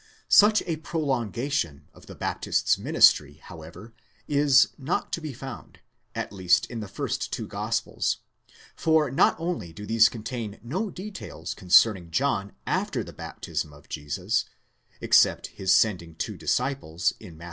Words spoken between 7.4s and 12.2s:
Gospels; for not only do these contain no details concerning